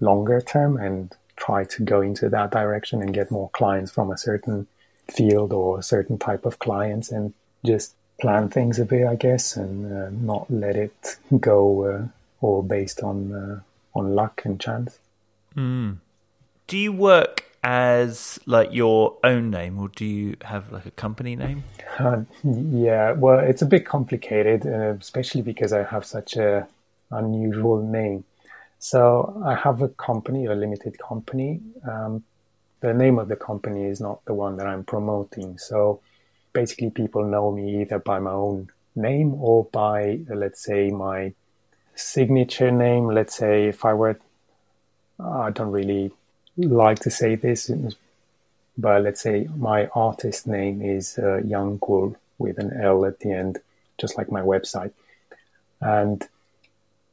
[0.00, 4.18] longer term and try to go into that direction and get more clients from a
[4.18, 4.66] certain
[5.10, 7.32] field or a certain type of clients and
[7.64, 12.06] just plan things a bit, I guess, and uh, not let it go uh,
[12.40, 13.60] all based on uh,
[13.98, 14.98] on luck and chance.
[15.54, 15.98] Mm.
[16.66, 21.36] Do you work as like your own name, or do you have like a company
[21.36, 21.64] name?
[21.98, 26.66] Uh, yeah, well, it's a bit complicated, uh, especially because I have such a
[27.10, 28.24] unusual name.
[28.78, 31.60] So I have a company, a limited company.
[31.88, 32.24] Um,
[32.80, 35.58] the name of the company is not the one that I'm promoting.
[35.58, 36.00] So
[36.52, 41.32] basically, people know me either by my own name or by, let's say, my
[41.94, 43.08] signature name.
[43.08, 44.18] Let's say if I were,
[45.18, 46.12] I don't really
[46.56, 47.70] like to say this,
[48.78, 53.58] but let's say my artist name is uh, Yankul with an L at the end,
[53.98, 54.92] just like my website.
[55.80, 56.26] And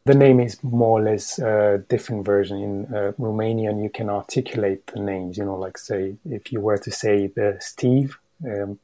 [0.05, 2.57] the name is more or less a different version.
[2.57, 6.77] In uh, Romanian, you can articulate the names, you know, like say, if you were
[6.77, 8.79] to say the Steve, um,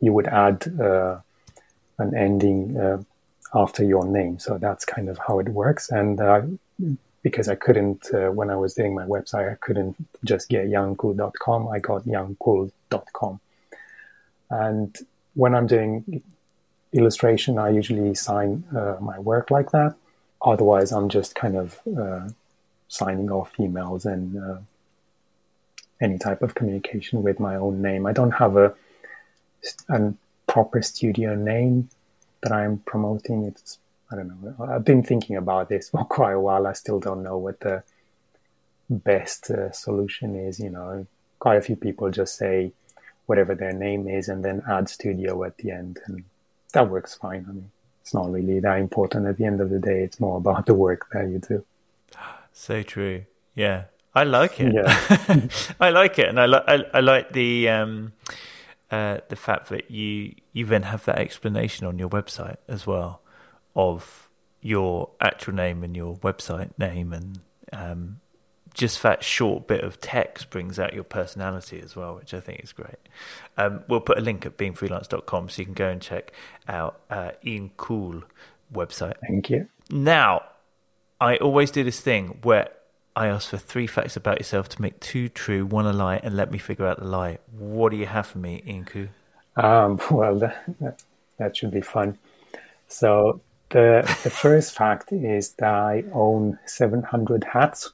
[0.00, 1.18] you would add uh,
[1.98, 3.02] an ending uh,
[3.54, 4.38] after your name.
[4.38, 5.90] So that's kind of how it works.
[5.90, 6.58] And
[7.22, 11.66] because I couldn't, uh, when I was doing my website, I couldn't just get yankul.com.
[11.68, 13.40] I got yankul.com.
[14.50, 14.96] And
[15.34, 16.22] when I'm doing
[16.92, 19.96] illustration, I usually sign uh, my work like that.
[20.42, 22.28] Otherwise, I'm just kind of uh,
[22.88, 24.58] signing off emails and uh,
[26.00, 28.06] any type of communication with my own name.
[28.06, 28.74] I don't have a,
[29.88, 30.14] a
[30.46, 31.88] proper studio name
[32.42, 33.44] that I'm promoting.
[33.44, 33.78] It's
[34.10, 34.54] I don't know.
[34.68, 36.66] I've been thinking about this for quite a while.
[36.66, 37.82] I still don't know what the
[38.88, 40.60] best uh, solution is.
[40.60, 41.06] You know,
[41.38, 42.72] quite a few people just say
[43.26, 46.24] whatever their name is and then add studio at the end, and
[46.72, 47.46] that works fine.
[47.48, 47.70] I mean,
[48.06, 50.04] it's not really that important at the end of the day.
[50.04, 51.64] It's more about the work that you do.
[52.52, 53.24] So true.
[53.56, 54.72] Yeah, I like it.
[54.72, 55.48] Yeah.
[55.80, 58.12] I like it, and I like I, I like the um,
[58.92, 63.22] uh, the fact that you you then have that explanation on your website as well
[63.74, 67.40] of your actual name and your website name and
[67.72, 68.20] um,
[68.76, 72.60] just that short bit of text brings out your personality as well, which I think
[72.62, 72.98] is great.
[73.56, 76.32] Um, we'll put a link at beingfreelance.com so you can go and check
[76.68, 78.24] out uh, Ian Cool
[78.72, 79.14] website.
[79.26, 79.68] Thank you.
[79.90, 80.42] Now,
[81.18, 82.68] I always do this thing where
[83.16, 86.36] I ask for three facts about yourself to make two true, one a lie, and
[86.36, 87.38] let me figure out the lie.
[87.50, 89.08] What do you have for me, Iancu?
[89.56, 91.02] Um, well, that,
[91.38, 92.18] that should be fun.
[92.88, 97.92] So the, the first fact is that I own 700 hats.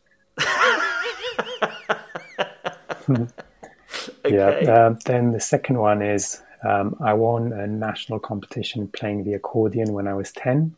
[4.24, 4.64] Okay.
[4.64, 4.86] Yeah.
[4.86, 9.92] Um, then the second one is um, I won a national competition playing the accordion
[9.92, 10.76] when I was 10.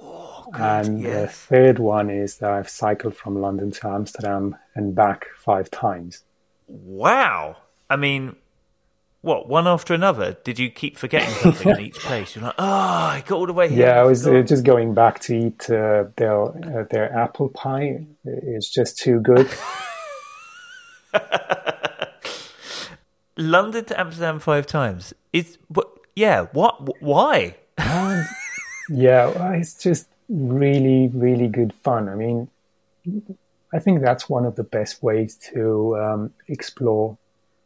[0.00, 1.12] Oh, and yes.
[1.12, 6.22] the third one is that I've cycled from London to Amsterdam and back five times.
[6.68, 7.56] Wow.
[7.88, 8.36] I mean,
[9.22, 10.36] what, one after another?
[10.44, 12.34] Did you keep forgetting something in each place?
[12.34, 13.86] You're like, oh, I got all the way here.
[13.86, 18.06] Yeah, I was uh, just going back to eat uh, their, uh, their apple pie.
[18.24, 19.48] It's just too good.
[23.36, 25.14] London to Amsterdam five times.
[25.32, 25.88] Is what?
[26.14, 26.46] Yeah.
[26.52, 27.02] What?
[27.02, 27.56] Why?
[27.78, 28.24] um,
[28.90, 32.08] yeah, it's just really, really good fun.
[32.08, 32.48] I mean,
[33.72, 37.16] I think that's one of the best ways to um, explore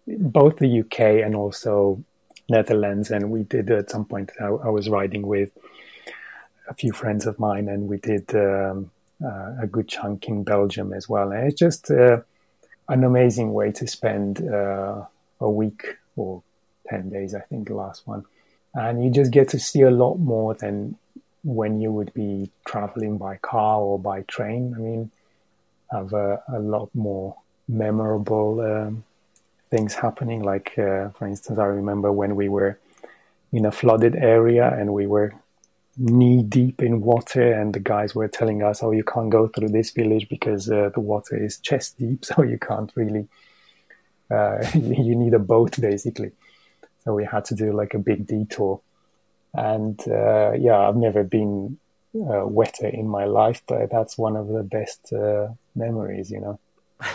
[0.06, 2.02] both the UK and also
[2.48, 3.10] Netherlands.
[3.10, 4.30] And we did at some point.
[4.40, 5.50] I, I was riding with
[6.68, 8.90] a few friends of mine, and we did um,
[9.24, 11.32] uh, a good chunk in Belgium as well.
[11.32, 12.20] And it's just uh,
[12.88, 14.46] an amazing way to spend.
[14.48, 15.04] Uh,
[15.40, 16.42] a week or
[16.88, 18.24] 10 days, I think, the last one.
[18.74, 20.96] And you just get to see a lot more than
[21.42, 24.74] when you would be traveling by car or by train.
[24.76, 25.10] I mean,
[25.90, 27.36] have a, a lot more
[27.68, 29.04] memorable um,
[29.70, 30.42] things happening.
[30.42, 32.78] Like, uh, for instance, I remember when we were
[33.52, 35.34] in a flooded area and we were
[35.96, 39.68] knee deep in water, and the guys were telling us, "Oh, you can't go through
[39.68, 43.28] this village because uh, the water is chest deep, so you can't really
[44.30, 46.32] uh, you need a boat basically.
[47.04, 48.80] So we had to do like a big detour.
[49.54, 51.78] And uh, yeah, I've never been
[52.14, 56.58] uh, wetter in my life, but that's one of the best uh, memories, you know.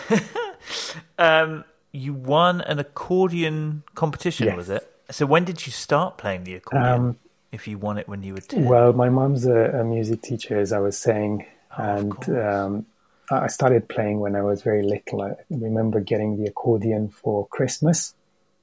[1.18, 4.56] um, you won an accordion competition, yes.
[4.56, 4.88] was it?
[5.10, 6.92] So when did you start playing the accordion?
[6.92, 7.18] Um,
[7.52, 8.64] if you won it when you were 10?
[8.64, 11.46] Well, my mom's a, a music teacher, as I was saying.
[11.78, 12.86] Oh, and um,
[13.30, 15.22] I started playing when I was very little.
[15.22, 18.14] I remember getting the accordion for Christmas.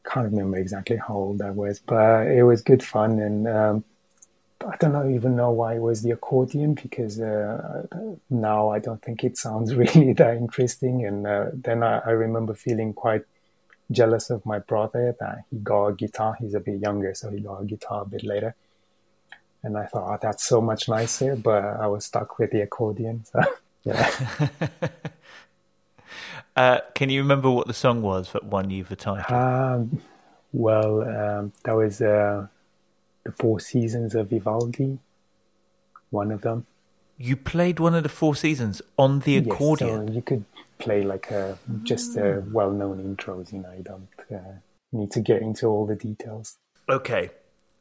[0.03, 3.19] Can't remember exactly how old I was, but it was good fun.
[3.19, 3.83] And um,
[4.65, 7.85] I don't know, even know why it was the accordion because uh,
[8.29, 11.05] now I don't think it sounds really that interesting.
[11.05, 13.23] And uh, then I, I, remember feeling quite
[13.91, 16.35] jealous of my brother that he got a guitar.
[16.39, 18.55] He's a bit younger, so he got a guitar a bit later.
[19.63, 23.25] And I thought, oh, that's so much nicer, but I was stuck with the accordion.
[23.25, 23.41] So.
[23.85, 24.49] Yeah.
[26.55, 29.35] uh, can you remember what the song was that won you the title?
[29.35, 30.01] Um,
[30.51, 32.47] well, um, that was uh,
[33.23, 34.99] the Four Seasons of Vivaldi.
[36.09, 36.65] One of them.
[37.17, 40.01] You played one of the Four Seasons on the accordion.
[40.01, 40.45] Yes, so you could
[40.77, 43.53] play like a, just a well-known intros.
[43.53, 44.59] You know, you don't uh,
[44.91, 46.57] need to get into all the details.
[46.89, 47.29] Okay,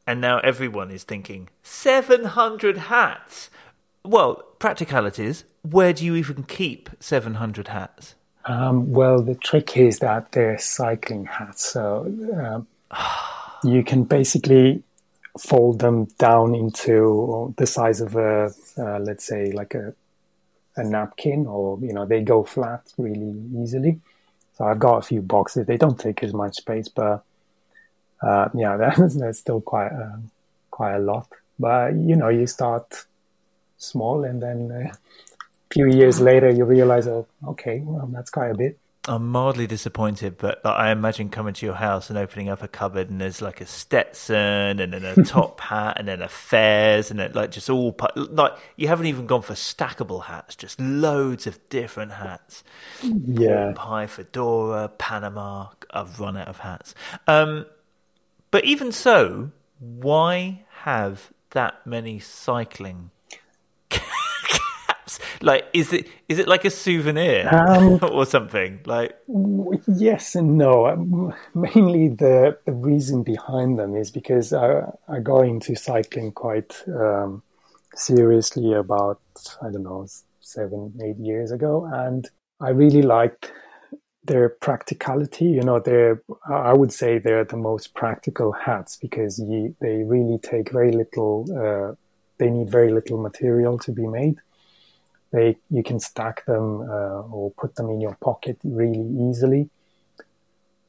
[0.09, 3.51] and now everyone is thinking seven hundred hats.
[4.03, 5.43] Well, practicalities.
[5.61, 8.15] Where do you even keep 700 hats?
[8.45, 11.63] Um, well, the trick is that they're cycling hats.
[11.63, 12.67] So um,
[13.63, 14.81] you can basically
[15.37, 19.93] fold them down into the size of a, uh, let's say, like a,
[20.75, 23.99] a napkin, or, you know, they go flat really easily.
[24.57, 25.67] So I've got a few boxes.
[25.67, 27.23] They don't take as much space, but
[28.21, 30.17] uh, yeah, that's, that's still quite, uh,
[30.71, 31.27] quite a lot.
[31.57, 33.05] But, you know, you start
[33.77, 38.51] small, and then uh, a few years later you realize, oh, okay, well, that's quite
[38.51, 38.79] a bit.
[39.07, 42.67] I'm mildly disappointed, but like, I imagine coming to your house and opening up a
[42.67, 47.09] cupboard and there's like a Stetson and then a top hat and then a Fez
[47.09, 51.47] and it, like just all like you haven't even gone for stackable hats, just loads
[51.47, 52.63] of different hats.
[53.01, 55.69] Yeah, pie, fedora, Panama.
[55.89, 56.93] I've run out of hats.
[57.25, 57.65] Um,
[58.51, 63.11] but even so, why have that many cycling
[63.89, 65.19] caps?
[65.41, 68.79] like, is it is it like a souvenir um, or something?
[68.85, 69.17] Like,
[69.87, 70.87] yes and no.
[70.87, 76.83] Um, mainly the the reason behind them is because I I got into cycling quite
[76.87, 77.43] um,
[77.95, 79.21] seriously about
[79.61, 80.07] I don't know
[80.41, 82.27] seven eight years ago, and
[82.59, 83.51] I really liked
[84.31, 85.45] their practicality.
[85.57, 86.21] You know, they're
[86.71, 91.33] I would say they're the most practical hats because you, they really take very little.
[91.63, 91.89] Uh,
[92.39, 94.37] they need very little material to be made
[95.31, 99.69] they you can stack them uh, or put them in your pocket really easily.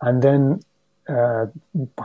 [0.00, 0.60] And then
[1.08, 1.46] uh,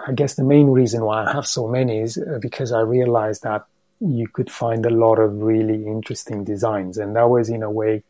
[0.07, 3.43] I guess the main reason why I have so many is uh, because I realized
[3.43, 3.65] that
[3.99, 8.03] you could find a lot of really interesting designs, and that was in a way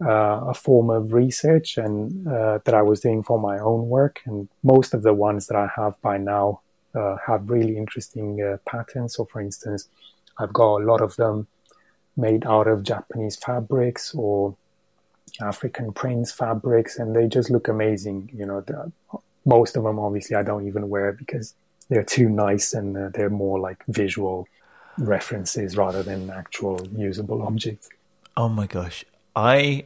[0.00, 4.20] uh, a form of research and uh, that I was doing for my own work.
[4.26, 6.60] And most of the ones that I have by now
[6.94, 9.14] uh, have really interesting patterns.
[9.14, 9.88] So, for instance,
[10.38, 11.46] I've got a lot of them
[12.16, 14.56] made out of Japanese fabrics or
[15.40, 18.30] African prints fabrics, and they just look amazing.
[18.32, 18.64] You know,
[19.44, 21.54] most of them, obviously, I don't even wear because
[21.88, 24.46] they're too nice and uh, they're more like visual
[24.98, 27.88] references rather than actual usable objects.
[28.36, 29.04] Oh my gosh.
[29.36, 29.84] I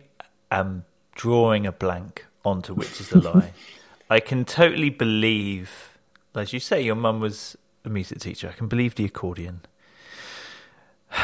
[0.50, 0.84] am
[1.14, 3.52] drawing a blank onto which is the lie.
[4.10, 5.98] I can totally believe,
[6.34, 8.48] as you say, your mum was a music teacher.
[8.48, 9.62] I can believe the accordion.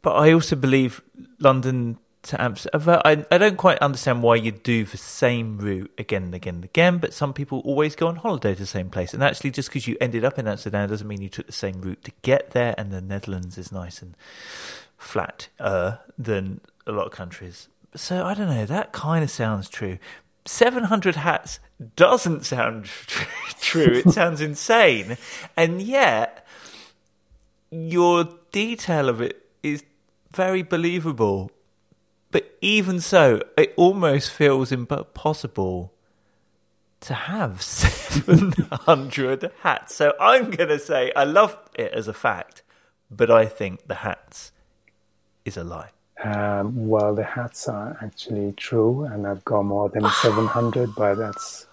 [0.00, 1.02] But I also believe
[1.40, 3.00] London to Amsterdam.
[3.04, 6.64] I, I don't quite understand why you do the same route again and again and
[6.64, 9.12] again, but some people always go on holiday to the same place.
[9.12, 11.80] And actually, just because you ended up in Amsterdam doesn't mean you took the same
[11.80, 12.74] route to get there.
[12.78, 14.16] And the Netherlands is nice and
[14.96, 17.68] flat uh, than a lot of countries.
[17.94, 18.66] So I don't know.
[18.66, 19.98] That kind of sounds true.
[20.44, 21.60] 700 hats
[21.96, 22.86] doesn't sound
[23.60, 24.02] true.
[24.04, 25.16] It sounds insane.
[25.56, 26.46] And yet,
[27.70, 29.84] your detail of it is
[30.30, 31.50] very believable.
[32.30, 35.92] But even so, it almost feels impossible
[37.00, 39.94] to have 700 hats.
[39.94, 42.62] So I'm going to say I love it as a fact,
[43.10, 44.52] but I think the hats
[45.44, 45.90] is a lie.
[46.24, 51.66] Um, well, the hats are actually true, and I've got more than 700, but that's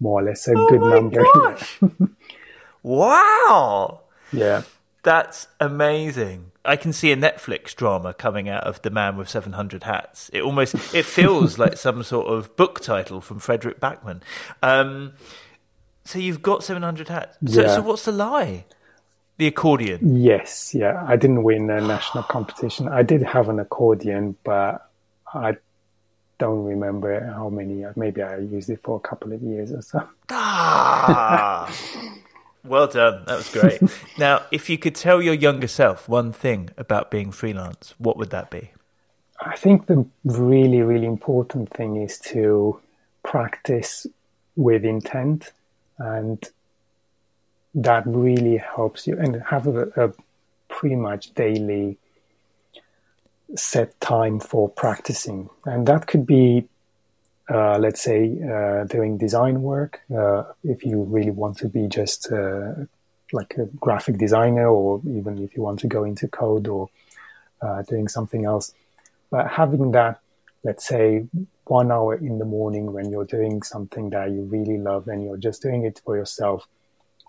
[0.00, 1.56] more or less a oh good number.
[2.82, 4.00] wow.
[4.32, 4.62] Yeah.
[5.02, 6.52] That's amazing.
[6.64, 10.28] I can see a Netflix drama coming out of The Man with 700 Hats.
[10.32, 14.20] It almost it feels like some sort of book title from Fredrik Backman.
[14.62, 15.14] Um,
[16.04, 17.36] so you've got 700 hats.
[17.46, 17.74] So, yeah.
[17.74, 18.64] so what's the lie?
[19.38, 20.20] The accordion.
[20.22, 21.04] Yes, yeah.
[21.06, 22.88] I didn't win a national competition.
[22.88, 24.90] I did have an accordion, but
[25.32, 25.56] I
[26.38, 27.84] don't remember how many.
[27.96, 30.08] Maybe I used it for a couple of years or so.
[30.30, 31.72] Ah.
[32.64, 33.24] Well done.
[33.26, 33.80] That was great.
[34.18, 38.30] now, if you could tell your younger self one thing about being freelance, what would
[38.30, 38.72] that be?
[39.40, 42.80] I think the really, really important thing is to
[43.22, 44.06] practice
[44.56, 45.52] with intent,
[45.98, 46.44] and
[47.74, 49.18] that really helps you.
[49.18, 50.12] And have a, a
[50.68, 51.98] pretty much daily
[53.56, 56.68] set time for practicing, and that could be
[57.50, 62.30] uh, let's say, uh, doing design work, uh, if you really want to be just
[62.30, 62.74] uh,
[63.32, 66.90] like a graphic designer, or even if you want to go into code or
[67.62, 68.74] uh, doing something else.
[69.30, 70.20] But having that,
[70.62, 71.26] let's say,
[71.64, 75.36] one hour in the morning when you're doing something that you really love and you're
[75.36, 76.66] just doing it for yourself,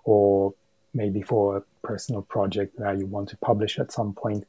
[0.04, 0.54] or
[0.92, 4.46] maybe for a personal project that you want to publish at some point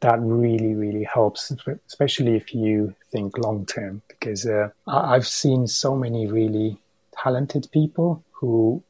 [0.00, 1.52] that really, really helps,
[1.88, 4.02] especially if you think long term.
[4.08, 6.78] Because uh, I've seen so many really
[7.12, 8.82] talented people who,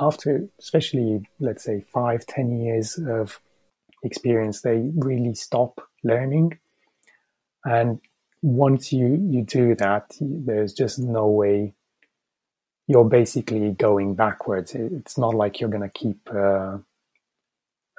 [0.00, 3.40] after especially, let's say, five, ten years of
[4.04, 6.58] experience, they really stop learning.
[7.64, 8.00] And
[8.40, 11.74] once you, you do that, there's just no way
[12.88, 14.74] you're basically going backwards.
[14.74, 16.28] It's not like you're going to keep.
[16.34, 16.78] Uh,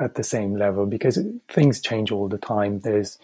[0.02, 1.20] at the same level because
[1.52, 2.80] things change all the time.
[2.80, 3.18] There's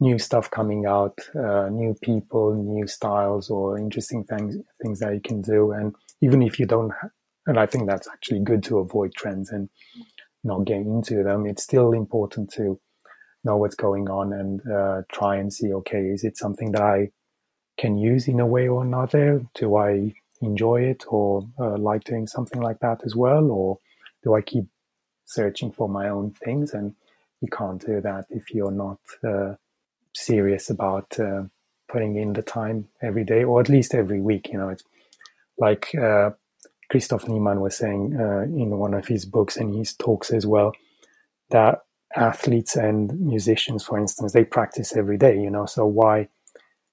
[0.00, 5.20] new stuff coming out, uh, new people, new styles, or interesting things things that you
[5.20, 5.72] can do.
[5.72, 6.92] And even if you don't,
[7.46, 9.68] and I think that's actually good to avoid trends and
[10.44, 11.46] not get into them.
[11.46, 12.78] It's still important to
[13.44, 15.72] know what's going on and uh, try and see.
[15.72, 17.10] Okay, is it something that I
[17.78, 19.44] can use in a way or another?
[19.54, 23.78] Do I enjoy it or uh, like doing something like that as well, or
[24.22, 24.66] do I keep
[25.24, 26.94] searching for my own things, and
[27.40, 29.54] you can't do that if you're not uh,
[30.14, 31.44] serious about uh,
[31.88, 34.48] putting in the time every day, or at least every week.
[34.52, 34.84] You know, it's
[35.58, 36.30] like uh,
[36.90, 40.72] Christoph Niemann was saying uh, in one of his books and his talks as well
[41.50, 41.80] that
[42.16, 45.38] athletes and musicians, for instance, they practice every day.
[45.38, 46.28] You know, so why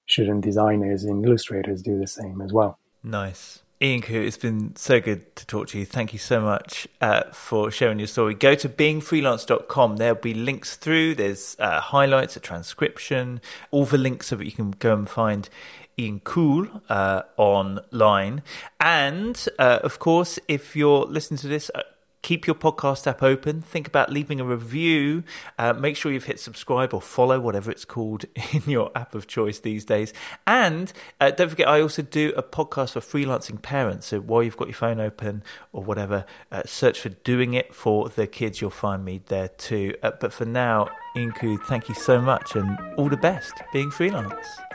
[0.06, 2.78] shouldn't designers and illustrators do the same as well?
[3.06, 3.60] Nice.
[3.80, 5.84] Iancu, it's been so good to talk to you.
[5.84, 8.34] Thank you so much uh, for sharing your story.
[8.34, 9.98] Go to beingfreelance.com.
[9.98, 11.14] There'll be links through.
[11.14, 13.40] There's uh, highlights, a transcription,
[13.70, 15.48] all the links so that you can go and find
[15.96, 18.42] Iancu uh, online.
[18.80, 21.82] And uh, of course, if you're listening to this, uh,
[22.26, 23.62] keep your podcast app open.
[23.62, 25.22] Think about leaving a review.
[25.60, 29.28] Uh, make sure you've hit subscribe or follow, whatever it's called in your app of
[29.28, 30.12] choice these days.
[30.44, 34.08] And uh, don't forget, I also do a podcast for freelancing parents.
[34.08, 38.08] So while you've got your phone open or whatever, uh, search for Doing It for
[38.08, 38.60] the Kids.
[38.60, 39.94] You'll find me there too.
[40.02, 44.34] Uh, but for now, Iancu, thank you so much and all the best being freelance.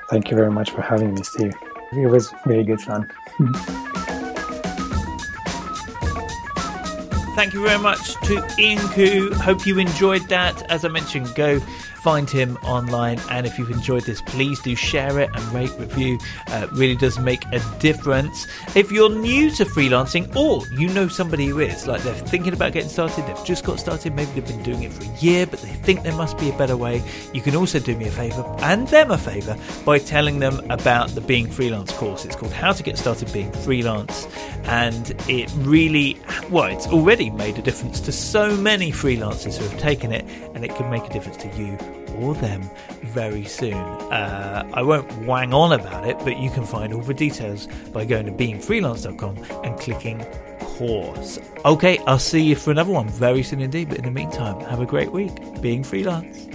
[0.09, 1.53] Thank you very much for having me, Steve.
[1.91, 3.11] It was very good fun.
[7.33, 9.33] Thank you very much to Iancu.
[9.33, 10.61] Hope you enjoyed that.
[10.69, 11.59] As I mentioned, go
[12.01, 13.19] find him online.
[13.29, 16.17] And if you've enjoyed this, please do share it and rate, review.
[16.47, 18.47] Uh, it really does make a difference.
[18.75, 22.73] If you're new to freelancing or you know somebody who is, like they're thinking about
[22.73, 25.61] getting started, they've just got started, maybe they've been doing it for a year, but
[25.61, 27.03] they think there must be a better way,
[27.33, 29.55] you can also do me a favor and them a favor
[29.85, 32.25] by telling them about the Being Freelance course.
[32.25, 34.27] It's called How to Get Started Being Freelance.
[34.63, 36.19] And it really,
[36.49, 40.65] well, it's already made a difference to so many freelancers who have taken it, and
[40.65, 41.77] it can make a difference to you
[42.17, 42.61] or them
[43.03, 43.73] very soon.
[43.73, 48.05] Uh, I won't wang on about it, but you can find all the details by
[48.05, 50.25] going to beingfreelance.com and clicking
[50.59, 51.39] course.
[51.65, 54.81] Okay, I'll see you for another one very soon indeed, but in the meantime, have
[54.81, 56.47] a great week being freelance.